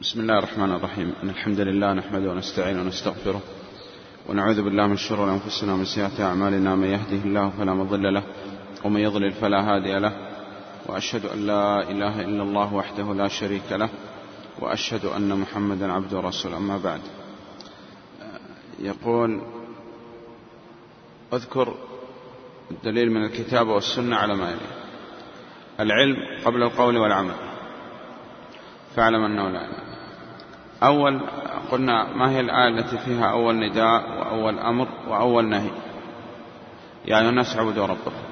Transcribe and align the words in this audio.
بسم 0.00 0.20
الله 0.20 0.38
الرحمن 0.38 0.72
الرحيم. 0.72 1.14
إن 1.22 1.30
الحمد 1.30 1.60
لله 1.60 1.92
نحمده 1.92 2.30
ونستعينه 2.30 2.80
ونستغفره 2.80 3.40
ونعوذ 4.28 4.62
بالله 4.62 4.86
من 4.86 4.96
شرور 4.96 5.30
أنفسنا 5.30 5.72
ومن 5.72 5.84
سيئات 5.84 6.20
أعمالنا. 6.20 6.74
من 6.74 6.88
يهده 6.88 7.24
الله 7.24 7.50
فلا 7.58 7.74
مضل 7.74 8.14
له 8.14 8.22
ومن 8.84 9.00
يضلل 9.00 9.32
فلا 9.32 9.60
هادي 9.60 9.98
له. 9.98 10.12
وأشهد 10.86 11.26
أن 11.26 11.46
لا 11.46 11.90
إله 11.90 12.20
إلا 12.20 12.42
الله 12.42 12.74
وحده 12.74 13.14
لا 13.14 13.28
شريك 13.28 13.72
له 13.72 13.88
وأشهد 14.58 15.04
أن 15.04 15.38
محمدا 15.38 15.92
عبده 15.92 16.16
ورسوله. 16.16 16.56
أما 16.56 16.78
بعد. 16.78 17.00
يقول 18.78 19.42
أذكر 21.32 21.74
الدليل 22.70 23.10
من 23.10 23.24
الكتاب 23.24 23.68
والسنة 23.68 24.16
على 24.16 24.36
ما 24.36 24.50
يلي. 24.50 24.70
العلم 25.80 26.16
قبل 26.44 26.62
القول 26.62 26.96
والعمل. 26.96 27.34
فاعلم 28.96 29.24
أنه 29.24 29.48
لا 29.50 29.64
إله 29.64 29.89
أول 30.82 31.20
قلنا 31.70 32.04
ما 32.04 32.30
هي 32.30 32.40
الآية 32.40 32.68
التي 32.68 32.98
فيها 32.98 33.30
أول 33.30 33.54
نداء 33.54 34.10
وأول 34.18 34.58
أمر 34.58 34.88
وأول 35.08 35.48
نهي؟ 35.48 35.70
يعني 37.04 37.28
الناس 37.28 37.56
اعبدوا 37.56 37.86
ربكم 37.86 38.22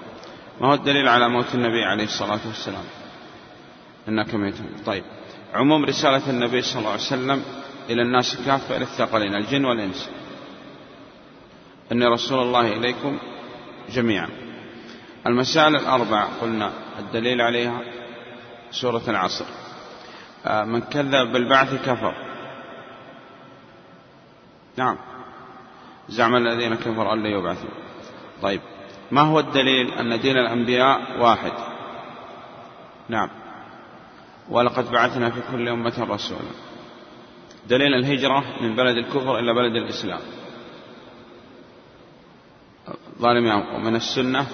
ما 0.61 0.69
هو 0.69 0.75
الدليل 0.75 1.09
على 1.09 1.29
موت 1.29 1.55
النبي 1.55 1.85
عليه 1.85 2.05
الصلاة 2.05 2.41
والسلام؟ 2.47 2.85
إنك 4.09 4.35
ميت. 4.35 4.55
طيب. 4.87 5.05
عموم 5.55 5.85
رسالة 5.85 6.31
النبي 6.31 6.63
صلى 6.63 6.79
الله 6.79 6.91
عليه 6.91 7.01
وسلم 7.01 7.43
إلى 7.91 8.03
الناس 8.03 8.37
كافة 8.47 8.77
إلى 8.77 8.85
الثقلين 8.85 9.35
الجن 9.35 9.65
والإنس. 9.65 10.11
إني 11.93 12.07
رسول 12.07 12.43
الله 12.43 12.77
إليكم 12.77 13.19
جميعا. 13.91 14.29
المسائل 15.27 15.77
الأربع 15.77 16.25
قلنا 16.41 16.73
الدليل 16.99 17.41
عليها 17.41 17.81
سورة 18.71 19.03
العصر. 19.09 19.45
من 20.47 20.81
كذب 20.81 21.33
بالبعث 21.33 21.75
كفر. 21.87 22.28
نعم. 24.79 24.97
زعم 26.09 26.37
الذين 26.37 26.75
كفروا 26.75 27.13
أن 27.13 27.23
لا 27.23 27.29
يبعثوا. 27.29 27.71
طيب 28.43 28.61
ما 29.11 29.21
هو 29.21 29.41
الدليل 29.41 29.91
أن 29.93 30.21
دين 30.21 30.37
الأنبياء 30.39 31.21
واحد؟ 31.21 31.53
نعم. 33.09 33.29
ولقد 34.49 34.91
بعثنا 34.91 35.31
في 35.31 35.41
كل 35.53 35.69
أمة 35.69 36.07
رسولا. 36.11 36.51
دليل 37.69 37.95
الهجرة 37.95 38.45
من 38.61 38.77
بلد 38.77 38.97
الكفر 38.97 39.39
إلى 39.39 39.55
بلد 39.55 39.77
الإسلام. 39.77 40.21
ظالم 43.19 43.47
ومن 43.75 43.97
السنة 43.97 44.47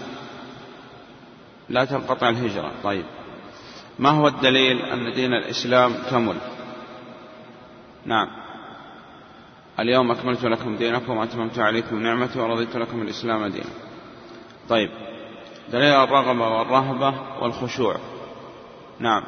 لا 1.69 1.85
تنقطع 1.85 2.29
الهجرة. 2.29 2.73
طيب 2.85 3.05
ما 3.99 4.11
هو 4.11 4.29
الدليل 4.29 4.83
أن 4.83 5.13
دين 5.13 5.33
الإسلام 5.35 5.95
كمل 6.11 6.37
نعم. 8.07 8.44
اليوم 9.81 10.11
أكملت 10.11 10.45
لكم 10.45 10.77
دينكم 10.77 11.17
وأتممت 11.17 11.59
عليكم 11.59 12.03
نعمتي 12.03 12.39
ورضيت 12.39 12.77
لكم 12.77 13.03
الإسلام 13.03 13.47
دينا. 13.47 13.71
طيب 14.69 14.91
دليل 15.73 15.95
الرغبة 15.95 16.49
والرهبة 16.49 17.15
والخشوع. 17.43 17.97
نعم. 18.99 19.23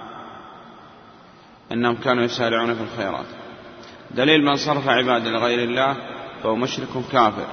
إنهم 1.73 1.97
كانوا 1.97 2.25
يسارعون 2.25 2.75
في 2.75 2.83
الخيرات. 2.83 3.27
دليل 4.11 4.45
من 4.45 4.57
صرف 4.57 4.89
عباد 4.89 5.27
لغير 5.27 5.69
الله 5.69 5.97
فهو 6.43 6.57
مشرك 6.57 6.89
كافر. 7.13 7.47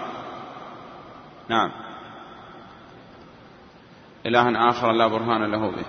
نعم. 1.49 1.71
إله 4.25 4.69
آخر 4.69 4.91
لا 4.91 5.07
برهان 5.07 5.51
له 5.51 5.71
به. 5.71 5.85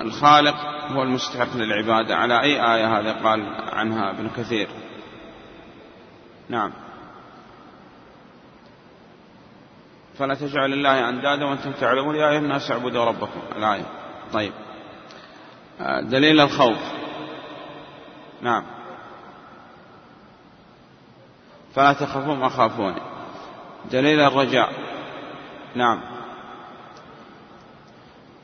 الخالق 0.00 0.56
هو 0.92 1.02
المستحق 1.02 1.56
للعبادة. 1.56 2.16
على 2.16 2.40
أي 2.42 2.74
آية 2.74 2.98
هذا 2.98 3.12
قال 3.12 3.46
عنها 3.72 4.10
ابن 4.10 4.30
كثير؟ 4.36 4.68
نعم. 6.48 6.72
فلا 10.18 10.34
تجعل 10.34 10.72
الله 10.72 11.08
أندادا 11.08 11.44
وأنتم 11.44 11.72
تعلمون. 11.72 12.14
يا 12.16 12.30
أيها 12.30 12.38
الناس 12.38 12.70
اعبدوا 12.70 13.04
ربكم. 13.04 13.40
الآية. 13.56 13.84
طيب. 14.32 14.52
دليل 16.00 16.40
الخوف. 16.40 16.78
نعم. 18.42 18.64
فلا 21.74 21.92
تخافوا 21.92 22.34
ما 22.34 22.48
خافوني 22.48 23.00
دليل 23.90 24.20
الرجاء. 24.20 24.72
نعم. 25.74 26.00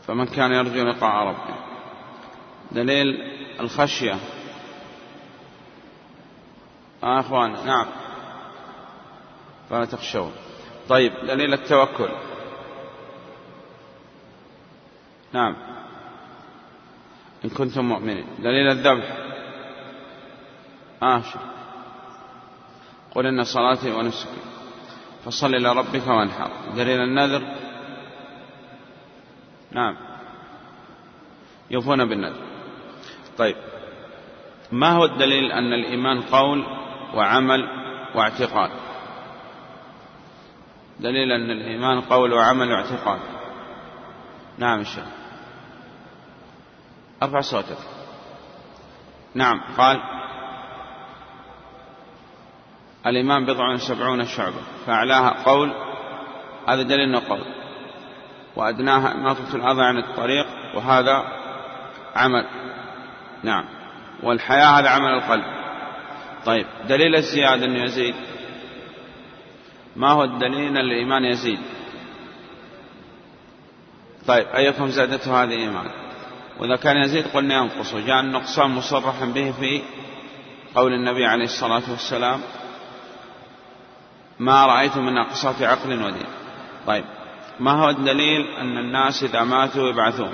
فمن 0.07 0.27
كان 0.27 0.53
يرجو 0.53 0.85
لقاء 0.85 1.27
ربه. 1.27 1.55
دليل 2.73 3.07
الخشية. 3.61 4.34
آه 7.05 7.21
أخوان 7.21 7.67
نعم. 7.67 7.87
فلا 9.71 9.85
تخشون. 9.85 10.33
طيب 10.89 11.13
دليل 11.27 11.53
التوكل. 11.55 12.09
نعم. 15.33 15.57
إن 17.45 17.51
كنتم 17.51 17.85
مؤمنين. 17.85 18.27
دليل 18.39 18.71
الذبح 18.71 19.17
آه 21.03 21.23
قل 23.15 23.27
إن 23.27 23.45
صلاتي 23.45 23.91
ونسكي. 23.91 24.41
فصل 25.25 25.55
إلى 25.55 25.73
ربك 25.73 26.07
وانحر. 26.07 26.51
دليل 26.77 27.01
النذر. 27.01 27.55
نعم. 29.73 29.97
يوفون 31.71 32.09
بالنذر. 32.09 32.43
طيب. 33.39 33.57
ما 34.73 34.91
هو 34.91 35.05
الدليل 35.05 35.53
أن 35.53 35.73
الإيمان 35.73 36.23
قول؟ 36.23 36.84
وعمل 37.15 37.69
واعتقاد. 38.15 38.71
دليل 41.01 41.33
أن 41.33 41.51
الإيمان 41.51 42.01
قول 42.01 42.33
وعمل 42.33 42.73
واعتقاد. 42.73 43.21
نعم 44.59 44.81
الشيخ 44.81 45.05
أرفع 47.23 47.41
صوتك. 47.41 47.79
نعم 49.35 49.61
قال 49.79 50.01
الإيمان 53.07 53.47
بضع 53.47 53.77
سبعون 53.77 54.25
شعبة. 54.25 54.63
فأعلاها 54.87 55.45
قول 55.45 55.73
هذا 56.69 56.83
دليل 56.83 57.21
قول. 57.21 57.45
وأدناها 58.57 59.15
إماطة 59.15 59.57
الأذى 59.57 59.83
عن 59.83 59.99
الطريق 59.99 60.47
وهذا 60.75 61.25
عمل. 62.17 62.47
نعم. 63.43 63.65
والحياة 64.23 64.81
هذا 64.81 64.89
عمل 64.89 65.15
القلب. 65.15 65.64
طيب 66.47 66.67
دليل 66.89 67.15
الزيادة 67.15 67.65
أنه 67.65 67.85
يزيد. 67.85 68.15
ما 69.97 70.11
هو 70.11 70.25
الدليل 70.25 70.67
أن 70.67 70.77
الإيمان 70.77 71.25
يزيد؟ 71.25 71.59
طيب 74.27 74.47
أيكم 74.47 74.89
زادته 74.89 75.43
هذه 75.43 75.53
إيمان؟ 75.53 75.91
وإذا 76.59 76.77
كان 76.77 76.97
يزيد 76.97 77.27
قلنا 77.27 77.55
ينقص 77.55 77.95
وجاء 77.95 78.21
النقصان 78.21 78.71
مصرحا 78.71 79.27
به 79.27 79.53
في 79.53 79.83
قول 80.75 80.93
النبي 80.93 81.27
عليه 81.27 81.45
الصلاة 81.45 81.83
والسلام 81.91 82.41
ما 84.39 84.67
رأيت 84.67 84.97
من 84.97 85.15
ناقصات 85.15 85.63
عقل 85.63 86.03
ودين. 86.03 86.27
طيب 86.87 87.05
ما 87.61 87.73
هو 87.73 87.91
الدليل 87.91 88.47
أن 88.47 88.79
الناس 88.79 89.23
إذا 89.23 89.45
ماتوا 89.45 89.89
يبعثون؟ 89.89 90.33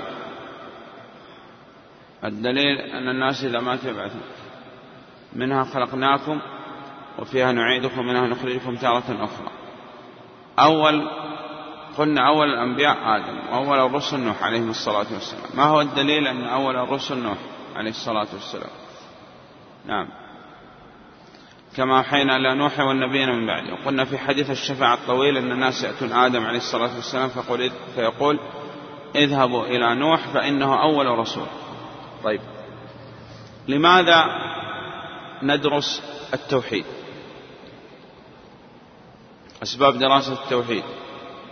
الدليل 2.23 2.77
أن 2.77 3.09
الناس 3.09 3.43
إذا 3.43 3.59
ماتوا 3.59 3.89
يبعثون. 3.89 4.21
منها 5.33 5.63
خلقناكم 5.63 6.41
وفيها 7.19 7.51
نعيدكم 7.51 8.05
منها 8.05 8.27
نخرجكم 8.27 8.75
تارة 8.75 9.23
أخرى. 9.23 9.51
أول 10.59 11.07
قلنا 11.97 12.27
أول 12.27 12.47
الأنبياء 12.47 12.97
آدم 12.97 13.39
وأول 13.51 13.79
الرسل 13.79 14.19
نوح 14.19 14.43
عليه 14.43 14.69
الصلاة 14.69 15.05
والسلام. 15.13 15.43
ما 15.53 15.63
هو 15.63 15.81
الدليل 15.81 16.27
أن 16.27 16.43
أول 16.43 16.75
الرسل 16.75 17.17
نوح 17.17 17.37
عليه 17.75 17.89
الصلاة 17.89 18.27
والسلام؟ 18.33 18.69
نعم. 19.85 20.07
كما 21.77 21.97
أوحينا 21.97 22.35
إلى 22.35 22.55
نوح 22.55 22.79
والنبيين 22.79 23.29
من 23.29 23.47
بعده. 23.47 23.73
وقلنا 23.73 24.05
في 24.05 24.17
حديث 24.17 24.49
الشفاعة 24.49 24.93
الطويل 24.93 25.37
أن 25.37 25.51
الناس 25.51 25.83
يأتون 25.83 26.11
آدم 26.11 26.45
عليه 26.45 26.57
الصلاة 26.57 26.95
والسلام 26.95 27.29
فيقول, 27.29 27.71
فيقول 27.95 28.39
اذهبوا 29.15 29.65
إلى 29.65 29.95
نوح 29.95 30.27
فإنه 30.27 30.81
أول 30.81 31.19
رسول. 31.19 31.47
طيب. 32.23 32.41
لماذا 33.67 34.25
ندرس 35.43 36.03
التوحيد. 36.33 36.85
أسباب 39.63 39.97
دراسة 39.97 40.33
التوحيد. 40.33 40.83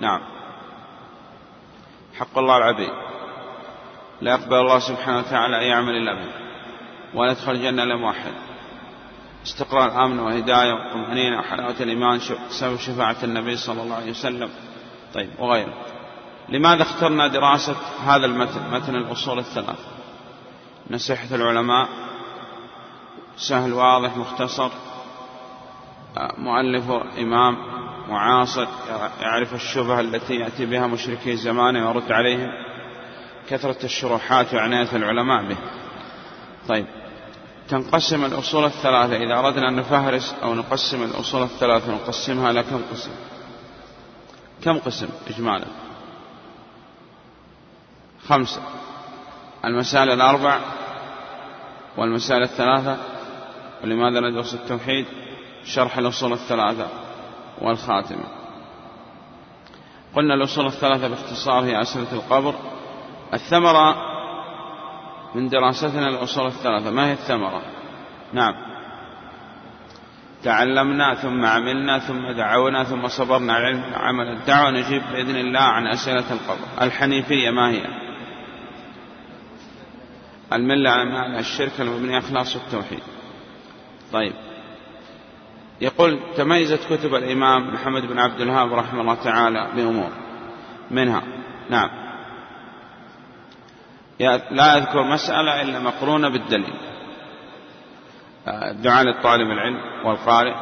نعم. 0.01 0.21
حق 2.19 2.37
الله 2.37 2.57
العبيد. 2.57 2.91
لا 4.21 4.31
يقبل 4.31 4.55
الله 4.55 4.79
سبحانه 4.79 5.19
وتعالى 5.19 5.59
أي 5.59 5.71
عمل 5.71 5.95
إلا 5.97 6.13
به 6.13 6.31
ولا 7.13 7.31
يدخل 7.31 7.51
الجنة 7.51 7.83
إلا 7.83 7.95
موحد. 7.95 8.33
استقرار 9.45 9.85
الأمن 9.85 10.19
والهداية 10.19 10.73
والطمأنينة 10.73 11.39
وحلاوة 11.39 11.75
الإيمان 11.79 12.19
سبب 12.49 12.77
شفاعة 12.77 13.17
النبي 13.23 13.55
صلى 13.55 13.81
الله 13.81 13.95
عليه 13.95 14.11
وسلم. 14.11 14.49
طيب 15.13 15.29
وغيره. 15.39 15.73
لماذا 16.49 16.81
اخترنا 16.81 17.27
دراسة 17.27 17.75
هذا 18.05 18.25
المتن 18.25 18.71
متن 18.71 18.95
الأصول 18.95 19.39
الثلاث؟ 19.39 19.79
نصيحة 20.91 21.35
العلماء 21.35 21.89
سهل 23.39 23.73
واضح 23.73 24.17
مختصر. 24.17 24.69
مؤلفه 26.37 27.01
إمام 27.17 27.57
معاصر 28.09 28.67
يعرف 29.21 29.53
الشبهة 29.53 29.99
التي 29.99 30.35
يأتي 30.35 30.65
بها 30.65 30.87
مشركي 30.87 31.35
زمانه 31.35 31.87
ويرد 31.87 32.11
عليهم. 32.11 32.49
كثرة 33.49 33.77
الشروحات 33.83 34.53
وعناية 34.53 34.95
العلماء 34.95 35.43
به. 35.43 35.57
طيب 36.67 36.85
تنقسم 37.69 38.25
الأصول 38.25 38.65
الثلاثة. 38.65 39.15
إذا 39.15 39.39
أردنا 39.39 39.69
أن 39.69 39.75
نفهرس 39.75 40.35
أو 40.43 40.53
نقسم 40.55 41.03
الأصول 41.03 41.43
الثلاثة 41.43 41.91
نقسمها 41.91 42.51
إلى 42.51 42.63
كم 42.63 42.81
قسم. 42.91 43.11
كم 44.63 44.77
قسم 44.77 45.09
إجمالا؟ 45.27 45.65
خمسة. 48.27 48.61
المسائل 49.65 50.11
الأربع 50.11 50.59
والمسائل 51.97 52.43
الثلاثة 52.43 52.97
ولماذا 53.83 54.19
ندرس 54.19 54.53
التوحيد؟ 54.53 55.05
شرح 55.63 55.97
الأصول 55.97 56.33
الثلاثة 56.33 56.87
والخاتمة. 57.61 58.23
قلنا 60.15 60.33
الأصول 60.33 60.65
الثلاثة 60.65 61.07
باختصار 61.07 61.63
هي 61.63 61.81
أسئلة 61.81 62.13
القبر. 62.13 62.55
الثمرة 63.33 63.95
من 65.35 65.47
دراستنا 65.49 66.07
الأصول 66.07 66.47
الثلاثة. 66.47 66.91
ما 66.91 67.07
هي 67.07 67.13
الثمرة؟ 67.13 67.61
نعم. 68.33 68.53
تعلمنا 70.43 71.15
ثم 71.15 71.45
عملنا 71.45 71.99
ثم 71.99 72.31
دعونا 72.31 72.83
ثم 72.83 73.07
صبرنا 73.07 73.57
العلم 73.57 73.83
عمل 73.93 74.27
الدعوة 74.27 74.71
نجيب 74.71 75.01
بإذن 75.11 75.35
الله 75.35 75.59
عن 75.59 75.87
أسئلة 75.87 76.33
القبر. 76.33 76.65
الحنيفية 76.81 77.49
ما 77.49 77.69
هي؟ 77.69 77.85
الملة 80.53 80.89
على 80.89 81.39
الشرك 81.39 81.81
المبني 81.81 82.17
أخلاص 82.17 82.55
التوحيد. 82.55 83.03
طيب. 84.13 84.33
يقول 85.81 86.19
تميزت 86.37 86.93
كتب 86.93 87.15
الإمام 87.15 87.73
محمد 87.73 88.01
بن 88.01 88.19
عبد 88.19 88.41
الوهاب 88.41 88.73
رحمه 88.73 89.01
الله 89.01 89.15
تعالى 89.15 89.67
بأمور. 89.75 90.09
منها 90.91 91.23
نعم. 91.69 91.89
لا 94.51 94.77
أذكر 94.77 95.03
مسألة 95.03 95.61
إلا 95.61 95.79
مقرونة 95.79 96.29
بالدليل. 96.29 96.73
الدعاء 98.47 99.03
للطالب 99.03 99.51
العلم 99.51 100.05
والقارئ. 100.05 100.53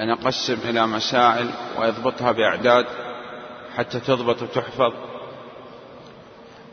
أن 0.00 0.08
يقسم 0.08 0.58
إلى 0.64 0.86
مسائل 0.86 1.50
ويضبطها 1.78 2.32
بأعداد 2.32 2.86
حتى 3.76 4.00
تضبط 4.00 4.42
وتحفظ. 4.42 4.92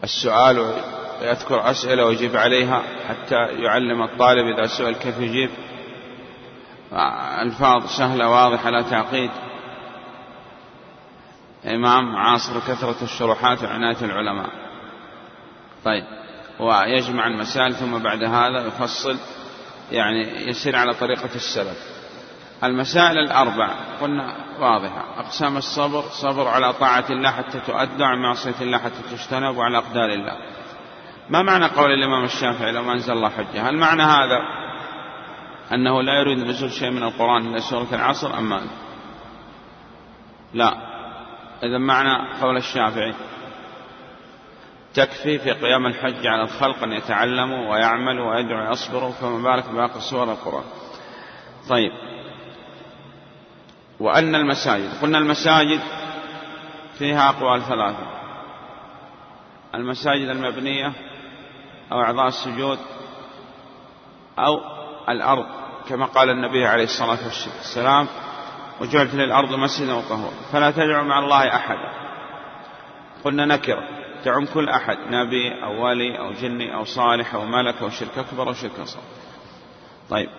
السؤال 0.03 0.73
ويذكر 1.21 1.71
أسئلة 1.71 2.05
ويجيب 2.05 2.35
عليها 2.35 2.83
حتى 3.09 3.35
يعلم 3.35 4.03
الطالب 4.03 4.47
إذا 4.47 4.67
سئل 4.67 4.95
كيف 4.95 5.19
يجيب. 5.19 5.49
ألفاظ 7.41 7.85
سهلة 7.85 8.29
واضحة 8.29 8.69
لا 8.69 8.81
تعقيد. 8.81 9.31
إمام 11.65 12.15
عاصر 12.15 12.59
كثرة 12.59 13.03
الشروحات 13.03 13.63
وعناية 13.63 13.97
العلماء. 14.01 14.49
طيب 15.85 16.03
ويجمع 16.59 17.27
المسائل 17.27 17.75
ثم 17.75 17.97
بعد 17.97 18.23
هذا 18.23 18.67
يفصل 18.67 19.17
يعني 19.91 20.49
يسير 20.49 20.75
على 20.75 20.93
طريقة 20.93 21.35
السلف 21.35 21.95
المسائل 22.63 23.17
الأربع 23.17 23.69
قلنا 24.01 24.35
واضحة. 24.59 25.19
أقسام 25.19 25.57
الصبر 25.57 26.01
صبر 26.01 26.47
على 26.47 26.73
طاعة 26.73 27.05
الله 27.09 27.31
حتى 27.31 27.59
تؤدى 27.59 28.03
عن 28.03 28.17
معصية 28.21 28.55
الله 28.61 28.77
حتى 28.77 29.01
تجتنب 29.11 29.57
وعلى 29.57 29.77
أقدار 29.77 30.09
الله. 30.09 30.37
ما 31.29 31.41
معنى 31.41 31.65
قول 31.65 31.91
الإمام 31.91 32.23
الشافعي 32.23 32.71
لو 32.71 32.83
ما 32.83 32.93
أنزل 32.93 33.13
الله 33.13 33.29
حجة؟ 33.29 33.69
هل 33.69 33.77
معنى 33.77 34.03
هذا 34.03 34.39
أنه 35.73 36.01
لا 36.01 36.19
يريد 36.19 36.37
نزول 36.37 36.71
شيء 36.71 36.89
من 36.89 37.03
القرآن 37.03 37.47
إلا 37.47 37.59
سورة 37.59 37.87
العصر 37.93 38.37
أم 38.37 38.49
ماذا 38.49 38.69
لا. 40.53 40.73
إذا 41.63 41.77
معنى 41.77 42.41
قول 42.41 42.57
الشافعي 42.57 43.13
تكفي 44.93 45.39
في 45.39 45.51
قيام 45.51 45.85
الحج 45.85 46.27
على 46.27 46.41
الخلق 46.41 46.83
أن 46.83 46.91
يتعلموا 46.91 47.71
ويعملوا 47.71 48.35
ويدعوا 48.35 48.69
ويصبروا 48.69 49.11
فما 49.11 49.51
بالك 49.51 49.69
بباقي 49.69 50.01
سور 50.01 50.31
القرآن. 50.31 50.63
طيب. 51.69 51.91
وأن 53.99 54.35
المساجد 54.35 54.89
قلنا 55.01 55.17
المساجد 55.17 55.81
فيها 56.97 57.29
أقوال 57.29 57.61
ثلاثة. 57.61 58.07
المساجد 59.75 60.29
المبنية 60.29 60.93
أو 61.91 62.01
أعضاء 62.01 62.27
السجود 62.27 62.79
أو 64.39 64.59
الأرض 65.09 65.45
كما 65.89 66.05
قال 66.05 66.29
النبي 66.29 66.65
عليه 66.65 66.83
الصلاة 66.83 67.19
والسلام 67.25 68.07
وجعلت 68.81 69.15
للأرض 69.15 69.53
مسجدا 69.53 69.93
وطهورا. 69.93 70.33
فلا 70.51 70.71
تدعوا 70.71 71.03
مع 71.03 71.19
الله 71.19 71.55
أحدا. 71.55 71.91
قلنا 73.23 73.45
نكرة. 73.45 73.83
تعم 74.23 74.45
كل 74.45 74.69
أحد 74.69 74.97
نبي 74.97 75.63
أو 75.63 75.85
ولي 75.85 76.19
أو 76.19 76.31
جني 76.31 76.75
أو 76.75 76.83
صالح 76.83 77.35
أو 77.35 77.45
ملك 77.45 77.75
أو 77.81 77.89
شرك 77.89 78.17
أكبر 78.17 78.47
أو 78.47 78.53
شرك 78.53 78.79
أصغر. 78.79 79.03
طيب. 80.09 80.29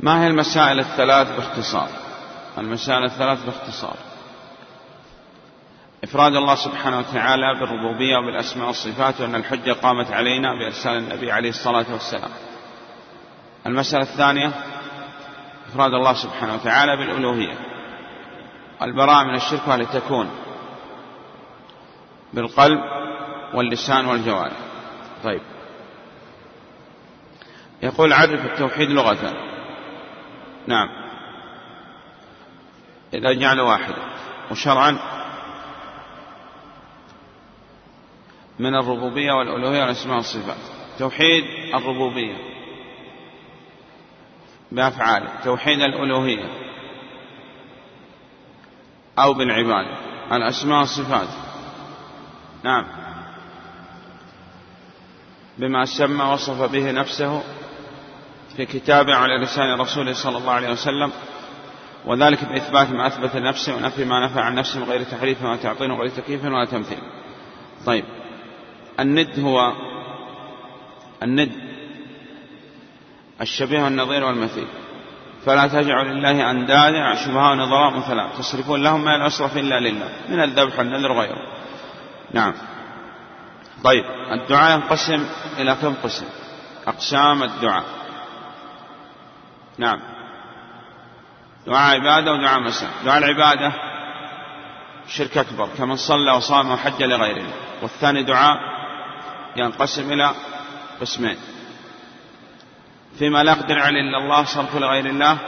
ما 0.00 0.22
هي 0.22 0.26
المسائل 0.26 0.80
الثلاث 0.80 1.36
باختصار؟ 1.36 1.88
المسائل 2.58 3.04
الثلاث 3.04 3.44
باختصار. 3.44 3.96
إفراد 6.04 6.36
الله 6.36 6.54
سبحانه 6.54 6.98
وتعالى 6.98 7.54
بالربوبية 7.60 8.16
وبالأسماء 8.16 8.66
والصفات 8.66 9.20
وأن 9.20 9.34
الحجة 9.34 9.72
قامت 9.72 10.10
علينا 10.10 10.54
بإرسال 10.54 10.92
النبي 10.92 11.32
عليه 11.32 11.48
الصلاة 11.48 11.86
والسلام. 11.92 12.30
المسألة 13.66 14.02
الثانية 14.02 14.50
إفراد 15.68 15.92
الله 15.92 16.12
سبحانه 16.12 16.54
وتعالى 16.54 16.96
بالألوهية. 16.96 17.54
البراءة 18.82 19.24
من 19.24 19.34
الشرك 19.34 19.68
وهل 19.68 19.86
تكون 19.86 20.30
بالقلب 22.32 22.80
واللسان 23.54 24.06
والجوارح. 24.06 24.56
طيب. 25.24 25.42
يقول 27.82 28.12
عرف 28.12 28.44
التوحيد 28.44 28.90
لغة. 28.90 29.34
نعم. 30.66 30.88
إذا 33.14 33.32
جعل 33.32 33.60
واحدا 33.60 34.02
وشرعا 34.50 35.15
من 38.58 38.74
الربوبية 38.74 39.32
والألوهية 39.32 39.80
والأسماء 39.80 40.16
والصفات 40.16 40.56
توحيد 40.98 41.44
الربوبية. 41.74 42.36
بأفعاله 44.72 45.30
توحيد 45.44 45.80
الألوهية. 45.80 46.48
أو 49.18 49.34
بالعبادة. 49.34 49.96
الأسماء 50.32 50.78
والصفات 50.78 51.28
نعم. 52.64 52.86
بما 55.58 55.84
سمى 55.84 56.24
وصف 56.24 56.72
به 56.72 56.90
نفسه 56.90 57.42
في 58.56 58.66
كتابه 58.66 59.14
على 59.14 59.38
لسان 59.38 59.80
رسوله 59.80 60.12
صلى 60.12 60.38
الله 60.38 60.52
عليه 60.52 60.70
وسلم 60.70 61.12
وذلك 62.06 62.44
بإثبات 62.44 62.90
ما 62.90 63.06
أثبت 63.06 63.36
لنفسه 63.36 63.76
ونفي 63.76 64.04
ما 64.04 64.26
نفى 64.26 64.40
عن 64.40 64.54
نفسه 64.54 64.80
من 64.80 64.84
غير 64.84 65.02
تحريف 65.02 65.42
ولا 65.42 65.56
تعطيل 65.56 65.90
وغير 65.90 66.08
تكييف 66.08 66.44
ولا 66.44 66.64
تمثيل. 66.64 66.98
طيب. 67.86 68.04
الند 69.00 69.38
هو 69.38 69.72
الند 71.22 71.52
الشبيه 73.40 73.88
النظير 73.88 74.24
والمثيل. 74.24 74.68
فلا 75.46 75.66
تجعلوا 75.66 76.12
لله 76.14 76.50
أندادا 76.50 77.14
شبهاء 77.14 77.52
ونظراء 77.52 77.96
مثلا. 77.96 78.28
تصرفون 78.38 78.82
لهم 78.82 79.04
ما 79.04 79.16
الأشرف 79.16 79.56
إلا 79.56 79.80
لله 79.80 80.08
من 80.28 80.42
الذبح 80.42 80.78
والنذر 80.78 81.12
وغيره. 81.12 81.42
نعم. 82.32 82.54
طيب 83.84 84.04
الدعاء 84.32 84.76
ينقسم 84.76 85.26
إلى 85.58 85.76
كم 85.82 85.94
قسم؟ 86.02 86.26
أقسام 86.86 87.42
الدعاء. 87.42 87.84
نعم. 89.78 90.00
دعاء 91.66 92.00
عبادة 92.00 92.32
ودعاء 92.32 92.60
مساء 92.60 92.90
دعاء 93.04 93.18
العبادة 93.18 93.72
شرك 95.08 95.38
أكبر 95.38 95.68
كمن 95.78 95.96
صلى 95.96 96.32
وصام 96.32 96.70
وحج 96.70 97.02
لغيره. 97.02 97.46
والثاني 97.82 98.22
دعاء 98.22 98.75
ينقسم 99.58 100.12
إلى 100.12 100.30
قسمين. 101.00 101.36
فيما 103.18 103.42
لا 103.42 103.52
يقدر 103.52 103.78
عليه 103.78 104.00
إلا 104.00 104.18
الله 104.18 104.44
صرف 104.44 104.76
لغير 104.76 105.06
الله 105.06 105.38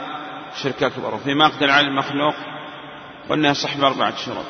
شرك 0.63 0.83
أكبر. 0.83 1.15
وفيما 1.15 1.45
يقدر 1.45 1.71
عليه 1.71 1.87
المخلوق 1.87 2.35
قلنا 3.29 3.49
يصح 3.49 3.77
بأربعة 3.77 4.15
شروط. 4.15 4.45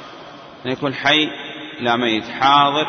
أن 0.65 0.71
يكون 0.71 0.93
حي 0.93 1.29
لا 1.79 1.95
ميت. 1.95 2.23
حاضر 2.23 2.87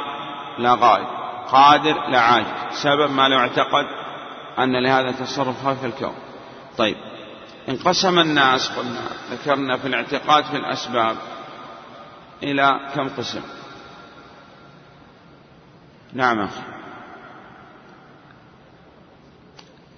لا 0.58 0.74
غائب. 0.74 1.06
قادر 1.48 2.08
لا 2.08 2.20
عاجز 2.20 2.46
سبب 2.72 3.10
ما 3.10 3.28
لو 3.28 3.38
اعتقد 3.38 3.86
أن 4.58 4.82
لهذا 4.82 5.10
تصرف 5.10 5.64
خلف 5.64 5.84
الكون. 5.84 6.14
طيب. 6.78 6.96
انقسم 7.68 8.18
الناس 8.18 8.68
قلنا 8.68 9.00
ذكرنا 9.30 9.76
في 9.76 9.88
الاعتقاد 9.88 10.44
في 10.44 10.56
الأسباب 10.56 11.16
إلى 12.42 12.80
كم 12.94 13.08
قسم؟ 13.08 13.42
نعم. 16.12 16.48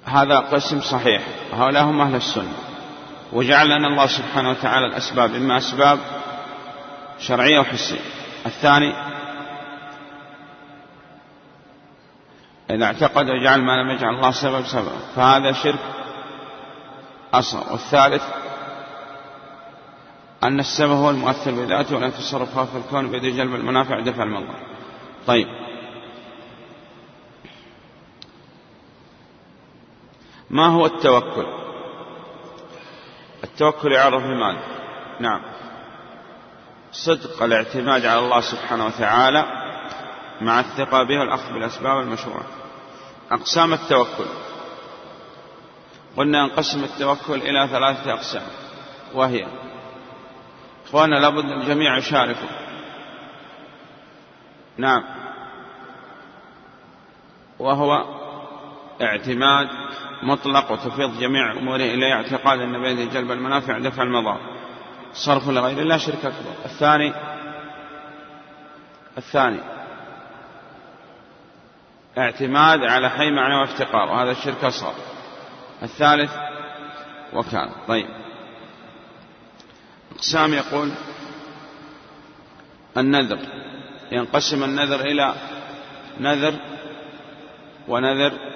هذا 0.04 0.38
قسم 0.38 0.80
صحيح. 0.80 1.22
هؤلاء 1.52 1.84
هم 1.84 2.00
أهل 2.00 2.14
السنة. 2.14 2.52
وجعل 3.32 3.66
لنا 3.66 3.88
الله 3.88 4.06
سبحانه 4.06 4.50
وتعالى 4.50 4.86
الأسباب 4.86 5.34
إما 5.34 5.58
أسباب 5.58 5.98
شرعية 7.18 7.58
وحسية 7.60 8.00
الثاني 8.46 8.92
إذا 12.70 12.84
اعتقد 12.84 13.30
وجعل 13.30 13.62
ما 13.62 13.82
لم 13.82 13.90
يجعل 13.90 14.14
الله 14.14 14.30
سبب 14.30 14.64
سبب. 14.66 14.98
فهذا 15.16 15.52
شرك 15.52 15.80
أصغر. 17.34 17.72
والثالث 17.72 18.22
أن 20.42 20.60
السبب 20.60 20.90
هو 20.90 21.10
المؤثر 21.10 21.50
بذاته 21.50 21.96
ولا 21.96 22.10
تصرف 22.10 22.54
خاف 22.54 22.76
الكون 22.76 23.10
بيد 23.10 23.22
جلب 23.36 23.54
المنافع 23.54 23.98
ودفع 23.98 24.22
المضر. 24.22 24.54
طيب. 25.26 25.61
ما 30.52 30.66
هو 30.66 30.86
التوكل؟ 30.86 31.46
التوكل 33.44 33.92
يعرف 33.92 34.22
بماذا 34.22 34.62
نعم. 35.20 35.42
صدق 36.92 37.42
الاعتماد 37.42 38.06
على 38.06 38.18
الله 38.18 38.40
سبحانه 38.40 38.86
وتعالى 38.86 39.44
مع 40.40 40.60
الثقة 40.60 41.02
به 41.02 41.18
والأخذ 41.18 41.52
بالأسباب 41.52 42.00
المشروعة. 42.00 42.46
أقسام 43.30 43.72
التوكل. 43.72 44.26
قلنا 46.16 46.38
ينقسم 46.38 46.84
التوكل 46.84 47.34
إلى 47.34 47.68
ثلاثة 47.68 48.12
أقسام. 48.12 48.46
وهي 49.14 49.46
إخوانا 50.86 51.14
لابد 51.16 51.44
الجميع 51.44 51.96
يشاركوا 51.96 52.48
نعم. 54.76 55.04
وهو 57.58 58.21
اعتماد 59.02 59.68
مطلق 60.22 60.72
وتفيض 60.72 61.20
جميع 61.20 61.52
أموره 61.52 61.76
إليه 61.76 62.12
اعتقاد 62.12 62.60
أن 62.60 62.82
بيده 62.82 63.04
جلب 63.04 63.30
المنافع 63.32 63.78
دفع 63.78 64.02
المضار 64.02 64.40
صرف 65.12 65.48
لغير 65.48 65.78
الله 65.78 65.96
شرك 65.96 66.24
أكبر. 66.24 66.52
الثاني 66.64 67.12
الثاني 69.18 69.60
اعتماد 72.18 72.80
على 72.80 73.10
حي 73.10 73.30
معنى 73.30 73.54
وافتقار 73.54 74.08
وهذا 74.08 74.30
الشرك 74.30 74.64
أصغر. 74.64 74.94
الثالث 75.82 76.32
وكان. 77.32 77.70
طيب. 77.88 78.06
أقسام 80.16 80.54
يقول 80.54 80.90
النذر. 82.96 83.38
ينقسم 84.12 84.64
النذر 84.64 85.00
إلى 85.00 85.34
نذر 86.20 86.54
ونذر 87.88 88.51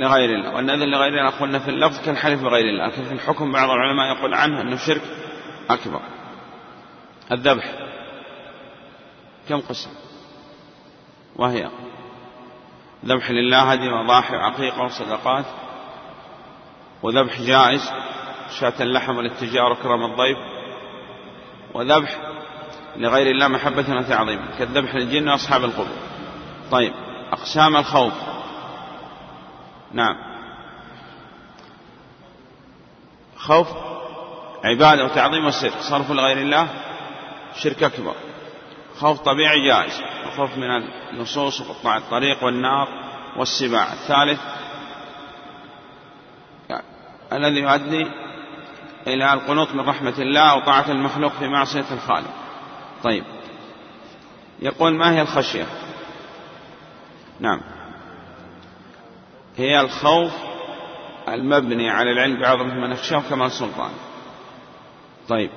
لغير 0.00 0.30
الله 0.30 0.54
والنذر 0.54 0.86
لغير 0.86 1.20
الله 1.20 1.30
قلنا 1.30 1.58
في 1.58 1.68
اللفظ 1.70 2.04
كالحلف 2.04 2.42
بغير 2.42 2.64
الله 2.64 2.86
لكن 2.86 3.04
في 3.04 3.12
الحكم 3.12 3.52
بعض 3.52 3.70
العلماء 3.70 4.16
يقول 4.16 4.34
عنه 4.34 4.60
أنه 4.60 4.76
شرك 4.76 5.02
أكبر. 5.70 6.00
الذبح 7.32 7.64
كم 9.48 9.60
قسم 9.60 9.90
وهي 11.36 11.70
ذبح 13.04 13.30
لله 13.30 13.72
هدي 13.72 13.88
وضاحي 13.88 14.36
وعقيقة 14.36 14.82
وصدقات 14.82 15.44
وذبح 17.02 17.40
جائز 17.40 17.92
شاة 18.60 18.74
اللحم 18.80 19.20
للتجارة 19.20 19.72
وكرم 19.72 20.04
الضيف 20.04 20.38
وذبح 21.74 22.18
لغير 22.96 23.30
الله 23.30 23.48
محبة 23.48 23.96
وتعظيما 23.96 24.46
كالذبح 24.58 24.94
للجن 24.94 25.28
وأصحاب 25.28 25.64
القبور. 25.64 25.96
طيب 26.70 26.92
أقسام 27.32 27.76
الخوف. 27.76 28.12
نعم. 29.92 30.16
خوف 33.36 33.68
عبادة 34.64 35.04
وتعظيم 35.04 35.46
وسر 35.46 35.70
صرف 35.80 36.10
لغير 36.10 36.38
الله 36.38 36.68
شرك 37.56 37.82
أكبر. 37.82 38.14
خوف 38.98 39.20
طبيعي 39.20 39.66
جائز 39.66 40.00
الخوف 40.26 40.56
من 40.56 40.70
النصوص 40.70 41.60
وقطاع 41.60 41.96
الطريق 41.96 42.44
والنار 42.44 42.88
والسباع. 43.36 43.92
الثالث 43.92 44.40
الذي 47.32 47.60
يؤدي 47.60 48.06
إلى 49.06 49.32
القنوط 49.32 49.74
من 49.74 49.80
رحمة 49.88 50.14
الله 50.18 50.56
وطاعة 50.56 50.90
المخلوق 50.90 51.32
في 51.32 51.48
معصية 51.48 51.84
الخالق. 51.90 52.30
طيب. 53.02 53.24
يقول 54.62 54.94
ما 54.94 55.12
هي 55.12 55.22
الخشية؟ 55.22 55.66
نعم. 57.40 57.60
هي 59.60 59.80
الخوف 59.80 60.32
المبني 61.28 61.90
على 61.90 62.12
العلم 62.12 62.40
بعظمة 62.40 62.74
من 62.74 62.90
نخشاه 62.90 63.22
كمال 63.30 63.52
سلطان. 63.52 63.90
طيب. 65.28 65.50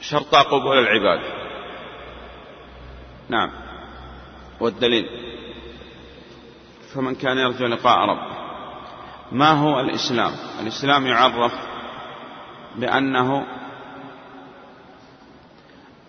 شرط 0.00 0.34
قبول 0.34 0.78
العباد 0.78 1.20
نعم. 3.28 3.50
والدليل. 4.60 5.06
فمن 6.94 7.14
كان 7.14 7.38
يرجو 7.38 7.66
لقاء 7.66 7.98
ربه. 7.98 8.32
ما 9.32 9.50
هو 9.50 9.80
الإسلام؟ 9.80 10.32
الإسلام 10.60 11.06
يعرف 11.06 11.52
بأنه 12.76 13.46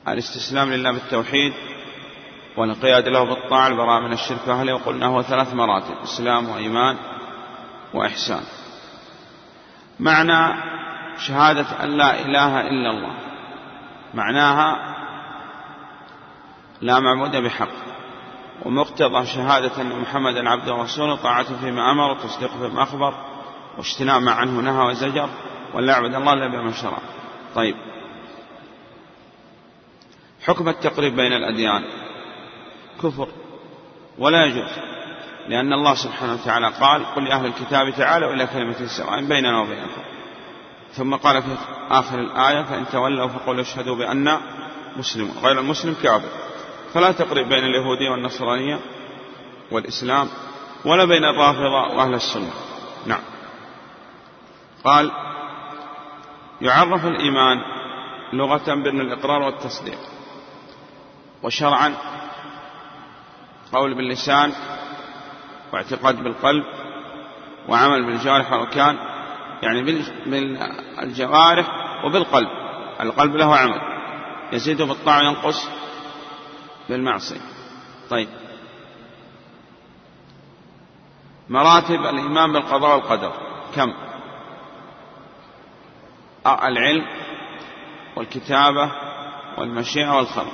الاستسلام 0.07 0.73
لله 0.73 0.91
بالتوحيد 0.91 1.53
والانقياد 2.57 3.07
له 3.07 3.23
بالطاعة 3.23 3.67
البراء 3.67 4.01
من 4.01 4.13
الشرك 4.13 4.47
وأهله 4.47 4.73
وقلنا 4.73 5.05
هو 5.05 5.21
ثلاث 5.21 5.53
مراتب 5.53 5.95
إسلام 6.03 6.49
وإيمان 6.49 6.97
وإحسان. 7.93 8.43
معنى 9.99 10.61
شهادة 11.17 11.83
أن 11.83 11.89
لا 11.89 12.21
إله 12.21 12.61
إلا 12.61 12.89
الله 12.89 13.15
معناها 14.13 14.95
لا 16.81 16.99
معبود 16.99 17.35
بحق 17.35 17.67
ومقتضى 18.65 19.25
شهادة 19.25 19.81
أن 19.81 20.01
محمدا 20.01 20.49
عبده 20.49 20.73
ورسوله 20.73 21.15
طاعته 21.15 21.57
فيما 21.59 21.91
أمر 21.91 22.11
وتصديقه 22.11 22.67
فيما 22.67 22.83
أخبر 22.83 23.13
واجتناب 23.77 24.21
ما 24.21 24.31
عنه 24.31 24.61
نهى 24.61 24.85
وزجر 24.87 25.29
ولا 25.73 25.93
يعبد 25.93 26.15
الله 26.15 26.33
إلا 26.33 26.47
بما 26.47 26.71
شرع. 26.71 26.97
طيب. 27.55 27.75
حكم 30.45 30.69
التقريب 30.69 31.15
بين 31.15 31.33
الأديان. 31.33 31.83
كفر 33.01 33.27
ولا 34.17 34.45
يجوز 34.45 34.69
لأن 35.47 35.73
الله 35.73 35.95
سبحانه 35.95 36.33
وتعالى 36.33 36.67
قال 36.67 37.05
قل 37.05 37.23
لأهل 37.25 37.45
الكتاب 37.45 37.89
تعالوا 37.89 38.33
إلى 38.33 38.47
كلمة 38.47 38.87
سواء 38.87 39.21
بيننا 39.21 39.61
وبينكم. 39.61 40.01
ثم 40.93 41.15
قال 41.15 41.41
في 41.41 41.49
آخر 41.89 42.19
الآية 42.19 42.63
فإن 42.63 42.85
تولوا 42.91 43.27
فقولوا 43.27 43.61
اشهدوا 43.61 43.95
بأننا 43.95 44.41
مسلمون 44.97 45.37
غير 45.43 45.59
المسلم 45.59 45.95
كافر. 46.03 46.29
فلا 46.93 47.11
تقرب 47.11 47.49
بين 47.49 47.63
اليهودية 47.63 48.09
والنصرانية 48.09 48.79
والإسلام 49.71 50.27
ولا 50.85 51.05
بين 51.05 51.23
الرافضة 51.23 51.95
وأهل 51.95 52.13
السنة. 52.13 52.51
نعم. 53.05 53.21
قال 54.83 55.11
يعرف 56.61 57.05
الإيمان 57.05 57.57
لغة 58.33 58.73
بأن 58.73 59.01
الإقرار 59.01 59.41
والتصديق 59.41 59.99
وشرعا 61.43 61.95
قول 63.73 63.93
باللسان 63.93 64.53
واعتقاد 65.73 66.23
بالقلب 66.23 66.63
وعمل 67.67 68.05
بالجوارح 68.05 68.51
والأركان 68.51 68.97
يعني 69.61 69.81
بالجوارح 70.25 71.67
وبالقلب. 72.05 72.47
القلب 73.01 73.35
له 73.35 73.55
عمل. 73.55 73.81
يزيد 74.51 74.81
بالطاعة 74.81 75.19
وينقص 75.19 75.69
بالمعصية. 76.89 77.41
طيب. 78.09 78.27
مراتب 81.49 82.05
الإيمان 82.05 82.53
بالقضاء 82.53 82.95
والقدر. 82.95 83.33
كم؟ 83.75 83.93
العلم 86.45 87.05
والكتابة 88.15 88.91
والمشيئة 89.57 90.17
والخلق. 90.17 90.53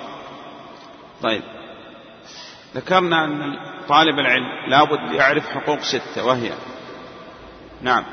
طيب. 1.24 1.59
ذكرنا 2.76 3.26
أن 3.26 3.60
طالب 3.88 4.20
العلم 4.20 4.48
لابد 4.68 5.12
يعرف 5.12 5.50
حقوق 5.50 5.80
ستة 5.80 6.26
وهي 6.26 6.54
نعم 7.82 8.04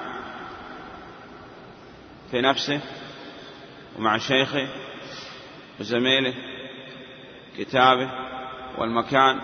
في 2.31 2.41
نفسه 2.41 2.81
ومع 3.99 4.19
شيخه 4.19 4.69
وزميله 5.81 6.35
كتابه 7.59 8.11
والمكان 8.79 9.41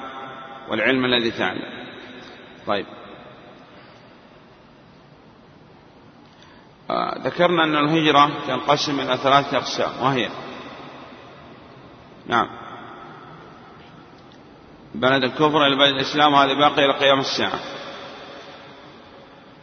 والعلم 0.69 1.05
الذي 1.05 1.31
تعلم. 1.31 1.87
طيب. 2.67 2.87
آه 6.91 7.19
ذكرنا 7.19 7.65
أن 7.65 7.77
الهجرة 7.77 8.47
تنقسم 8.47 9.01
إلى 9.01 9.17
ثلاثة 9.17 9.57
أقسام 9.57 10.03
وهي 10.03 10.29
نعم. 12.27 12.62
بلد 14.95 15.25
الكفر 15.25 15.67
إلى 15.67 15.77
بلد 15.77 15.95
الإسلام 15.95 16.33
وهذه 16.33 16.55
باقية 16.55 16.85
إلى 16.85 16.93
قيام 16.93 17.21
الساعة. 17.21 17.59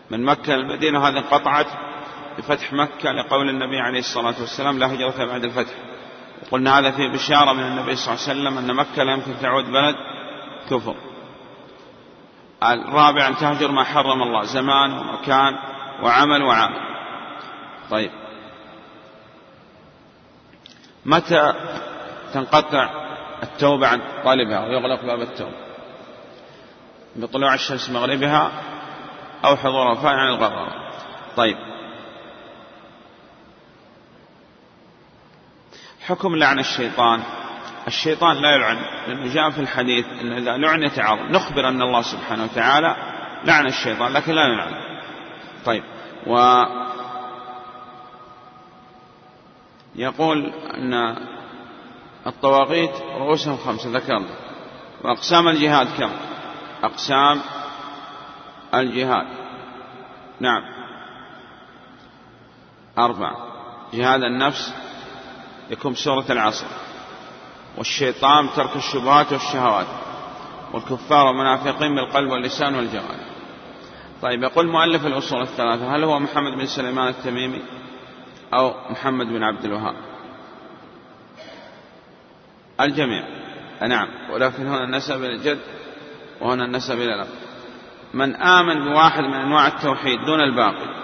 من 0.09 0.25
مكة 0.25 0.55
للمدينة 0.55 1.07
هذه 1.07 1.17
انقطعت 1.17 1.67
بفتح 2.37 2.73
مكة 2.73 3.11
لقول 3.11 3.49
النبي 3.49 3.79
عليه 3.79 3.99
الصلاة 3.99 4.35
والسلام 4.39 4.79
لا 4.79 4.93
هجرة 4.93 5.25
بعد 5.25 5.43
الفتح. 5.43 5.73
وقلنا 6.43 6.79
هذا 6.79 6.91
في 6.91 7.07
بشارة 7.07 7.53
من 7.53 7.63
النبي 7.63 7.95
صلى 7.95 8.13
الله 8.13 8.23
عليه 8.27 8.39
وسلم 8.39 8.57
أن 8.57 8.75
مكة 8.75 9.03
لا 9.03 9.13
يمكن 9.13 9.39
تعود 9.41 9.65
بلد 9.65 9.95
كفر. 10.69 10.95
الرابع 12.63 13.27
أن 13.27 13.35
تهجر 13.35 13.71
ما 13.71 13.83
حرم 13.83 14.23
الله 14.23 14.43
زمان 14.43 14.97
ومكان 14.97 15.55
وعمل 16.03 16.43
وعامل 16.43 16.81
طيب. 17.89 18.11
متى 21.05 21.53
تنقطع 22.33 23.08
التوبة 23.43 23.87
عن 23.87 24.01
طالبها 24.23 24.59
ويغلق 24.59 25.05
باب 25.05 25.21
التوبة. 25.21 25.69
بطلوع 27.15 27.53
الشمس 27.53 27.89
مغربها 27.89 28.51
أو 29.45 29.55
حضور 29.55 29.87
وفاء 29.87 30.13
عن 30.13 30.27
الغرارة 30.27 30.73
طيب. 31.37 31.57
حكم 36.05 36.35
لعن 36.35 36.59
الشيطان. 36.59 37.23
الشيطان 37.87 38.41
لا 38.41 38.51
يلعن 38.55 38.77
لأنه 39.07 39.33
جاء 39.33 39.49
في 39.49 39.59
الحديث 39.61 40.05
أن 40.21 40.31
إذا 40.31 40.57
لعن 40.57 40.83
يتعاظم. 40.83 41.31
نخبر 41.31 41.67
أن 41.67 41.81
الله 41.81 42.01
سبحانه 42.01 42.43
وتعالى 42.43 42.95
لعن 43.45 43.65
الشيطان 43.67 44.13
لكن 44.13 44.31
لا 44.31 44.43
يلعن. 44.43 44.73
طيب. 45.65 45.83
و 46.27 46.63
يقول 49.95 50.53
أن 50.73 51.15
الطواغيت 52.29 52.91
رؤوسهم 53.19 53.57
خمسة. 53.57 53.89
ذكرنا 53.89 54.25
وأقسام 55.03 55.47
الجهاد 55.47 55.87
كم؟ 55.97 56.11
أقسام 56.83 57.41
الجهاد. 58.73 59.27
نعم. 60.39 60.61
أربعة. 62.97 63.35
جهاد 63.93 64.23
النفس 64.23 64.73
يكون 65.69 65.95
سورة 65.95 66.25
العصر. 66.29 66.67
والشيطان 67.77 68.49
ترك 68.55 68.75
الشبهات 68.75 69.33
والشهوات. 69.33 69.87
والكفار 70.73 71.25
والمنافقين 71.25 71.95
بالقلب 71.95 72.31
واللسان 72.31 72.75
والجوارح 72.75 73.29
طيب 74.21 74.43
يقول 74.43 74.67
مؤلف 74.67 75.05
الأصول 75.05 75.41
الثلاثة. 75.41 75.95
هل 75.95 76.03
هو 76.03 76.19
محمد 76.19 76.51
بن 76.51 76.65
سليمان 76.65 77.07
التميمي 77.07 77.61
أو 78.53 78.73
محمد 78.89 79.25
بن 79.25 79.43
عبد 79.43 79.65
الوهاب؟ 79.65 80.08
الجميع. 82.81 83.23
نعم. 83.87 84.07
ولكن 84.31 84.67
هنا 84.67 84.83
النسب 84.83 85.23
إلى 85.23 85.35
الجد 85.35 85.59
وهنا 86.41 86.65
النسب 86.65 86.93
إلى 86.93 87.13
الأب 87.13 87.27
من 88.13 88.35
آمن 88.35 88.85
بواحد 88.85 89.23
من 89.23 89.33
أنواع 89.33 89.67
التوحيد 89.67 90.19
دون 90.25 90.41
الباقي 90.41 90.99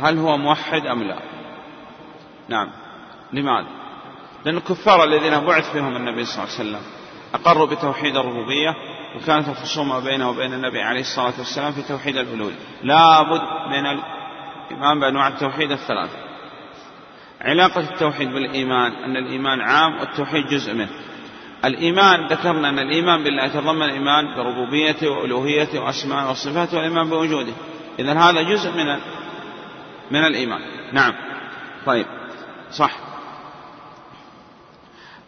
هل 0.00 0.18
هو 0.18 0.36
موحد 0.36 0.86
أم 0.86 1.02
لا؟ 1.02 1.18
نعم. 2.48 2.70
لماذا؟ 3.32 3.66
لأن 4.44 4.56
الكفار 4.56 5.04
الذين 5.04 5.40
بعث 5.40 5.72
فيهم 5.72 5.96
النبي 5.96 6.24
صلى 6.24 6.44
الله 6.44 6.54
عليه 6.58 6.70
وسلم 6.70 6.82
أقروا 7.34 7.66
بتوحيد 7.66 8.16
الربوبية 8.16 8.74
وكانت 9.16 9.48
الخصومة 9.48 9.98
بينه 9.98 10.30
وبين 10.30 10.54
النبي 10.54 10.82
عليه 10.82 11.00
الصلاة 11.00 11.32
والسلام 11.38 11.72
في 11.72 11.82
توحيد 11.82 12.16
الألوهية. 12.16 12.54
لا 12.82 13.22
بد 13.22 13.42
من 13.68 13.86
الإيمان 13.86 15.00
بأنواع 15.00 15.28
التوحيد 15.28 15.72
الثلاثة. 15.72 16.21
علاقة 17.44 17.80
التوحيد 17.80 18.28
بالإيمان 18.28 18.92
أن 18.92 19.16
الإيمان 19.16 19.60
عام 19.60 20.00
والتوحيد 20.00 20.46
جزء 20.46 20.74
منه. 20.74 20.90
الإيمان 21.64 22.26
ذكرنا 22.26 22.68
أن 22.68 22.78
الإيمان 22.78 23.24
بالله 23.24 23.44
يتضمن 23.44 23.82
الإيمان 23.82 24.34
بربوبيته 24.36 25.08
وألوهيته 25.08 25.80
وأسمائه 25.80 26.30
وصفاته 26.30 26.76
والإيمان 26.76 27.10
بوجوده. 27.10 27.52
إذا 27.98 28.12
هذا 28.12 28.42
جزء 28.42 28.70
من 28.70 28.98
من 30.10 30.24
الإيمان. 30.24 30.60
نعم. 30.92 31.14
طيب. 31.86 32.06
صح. 32.70 32.96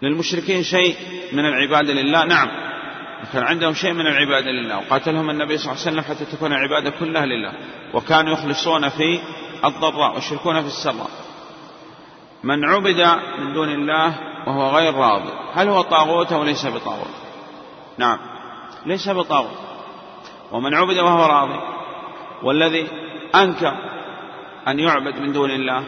للمشركين 0.03 0.63
شيء 0.63 0.97
من 1.33 1.47
العبادة 1.47 1.93
لله؟ 1.93 2.25
نعم. 2.25 2.49
كان 3.33 3.43
عندهم 3.43 3.75
شيء 3.75 3.93
من 3.93 4.07
العبادة 4.07 4.51
لله. 4.51 4.79
وقاتلهم 4.79 5.31
النبي 5.31 5.59
صلى 5.59 5.73
الله 5.73 5.87
عليه 5.87 5.91
وسلم 5.91 6.15
حتى 6.15 6.37
تكون 6.37 6.53
العبادة 6.53 6.91
كلها 6.91 7.27
لله. 7.27 7.53
وكانوا 7.95 8.33
يخلصون 8.33 8.89
في 8.89 9.21
الضراء 9.65 10.15
ويشركون 10.15 10.61
في 10.61 10.67
السراء. 10.67 11.24
من 12.45 12.65
عبد 12.65 13.01
من 13.39 13.53
دون 13.53 13.69
الله 13.69 14.15
وهو 14.47 14.77
غير 14.77 14.95
راضي 14.95 15.31
هل 15.55 15.69
هو 15.69 15.83
طاغوت 15.83 16.33
أو 16.33 16.45
ليس 16.45 16.67
بطاغوت؟ 16.67 17.15
نعم. 17.99 18.19
ليس 18.87 19.09
بطاغوت. 19.09 19.59
ومن 20.53 20.75
عبد 20.75 20.99
وهو 20.99 21.27
راضي 21.27 21.61
والذي 22.43 22.89
أنكر 23.35 23.75
أن 24.69 24.79
يعبد 24.79 25.19
من 25.19 25.33
دون 25.33 25.51
الله 25.51 25.85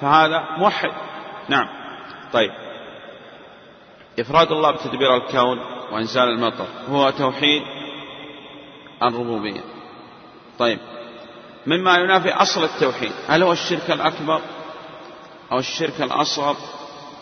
فهذا 0.00 0.44
موحد. 0.58 0.90
نعم. 1.48 1.68
طيب. 2.32 2.50
إفراد 4.20 4.52
الله 4.52 4.70
بتدبير 4.70 5.16
الكون 5.16 5.58
وإنزال 5.92 6.28
المطر 6.28 6.66
هو 6.90 7.10
توحيد 7.10 7.62
الربوبية. 9.02 9.64
طيب. 10.58 10.78
مما 11.66 11.98
ينافي 11.98 12.32
أصل 12.32 12.64
التوحيد. 12.64 13.12
هل 13.28 13.42
هو 13.42 13.52
الشرك 13.52 13.90
الأكبر؟ 13.90 14.40
أو 15.52 15.58
الشرك 15.58 16.00
الأصغر 16.00 16.56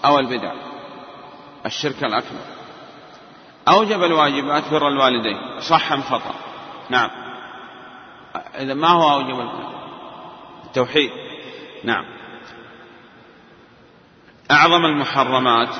أو 0.04 0.18
البدع 0.18 0.52
الشرك 1.66 2.04
الأكبر. 2.04 2.40
أوجب 3.68 4.02
الواجبات 4.02 4.70
بر 4.70 4.88
الوالدين 4.88 5.60
صح 5.60 5.92
أم 5.92 6.02
خطأ؟ 6.02 6.34
نعم. 6.90 7.10
إذا 8.54 8.74
ما 8.74 8.88
هو 8.88 9.12
أوجب 9.12 9.50
التوحيد. 10.64 11.10
نعم. 11.84 12.04
أعظم 14.50 14.84
المحرمات 14.84 15.74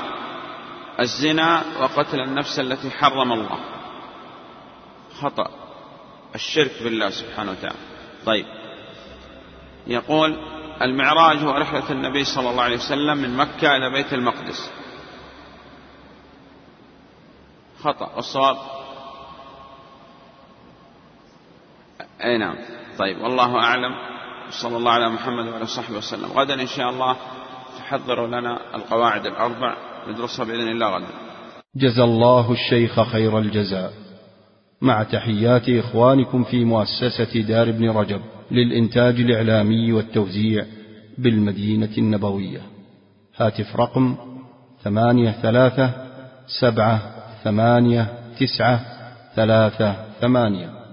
الزنا 1.00 1.62
وقتل 1.80 2.20
النفس 2.20 2.58
التي 2.58 2.90
حرم 2.90 3.32
الله. 3.32 3.58
خطأ. 5.20 5.50
الشرك 6.34 6.82
بالله 6.82 7.10
سبحانه 7.10 7.50
وتعالى. 7.50 7.78
طيب. 8.26 8.46
يقول 9.86 10.55
المعراج 10.82 11.36
هو 11.36 11.50
رحلة 11.50 11.90
النبي 11.90 12.24
صلى 12.24 12.50
الله 12.50 12.62
عليه 12.62 12.76
وسلم 12.76 13.18
من 13.18 13.36
مكة 13.36 13.76
إلى 13.76 13.90
بيت 13.90 14.12
المقدس. 14.12 14.70
خطأ 17.80 18.14
والصواب؟ 18.16 18.56
أي 22.24 22.38
نعم. 22.38 22.56
طيب 22.98 23.20
والله 23.20 23.64
أعلم. 23.64 23.94
صلى 24.50 24.76
الله 24.76 24.92
على 24.92 25.08
محمد 25.08 25.48
وعلى 25.48 25.66
صحبه 25.66 25.96
وسلم. 25.98 26.32
غدا 26.32 26.54
إن 26.54 26.66
شاء 26.66 26.90
الله 26.90 27.16
تحضروا 27.78 28.26
لنا 28.26 28.76
القواعد 28.76 29.26
الأربع 29.26 29.76
ندرسها 30.08 30.44
بإذن 30.44 30.68
الله 30.68 30.88
غدا. 30.88 31.06
جزى 31.76 32.02
الله 32.02 32.52
الشيخ 32.52 33.00
خير 33.00 33.38
الجزاء. 33.38 34.05
مع 34.80 35.02
تحيات 35.02 35.68
إخوانكم 35.68 36.44
في 36.44 36.64
مؤسسة 36.64 37.40
دار 37.40 37.68
ابن 37.68 37.90
رجب 37.90 38.20
للإنتاج 38.50 39.20
الإعلامي 39.20 39.92
والتوزيع 39.92 40.64
بالمدينة 41.18 41.92
النبوية. 41.98 42.60
هاتف 43.36 43.76
رقم 43.76 44.16
ثمانية 44.82 45.30
ثلاثة 45.30 45.90
سبعة 46.60 47.00
ثمانية 47.44 48.08
تسعة 48.40 48.80
ثلاثة 49.36 49.96
ثمانية. 50.20 50.85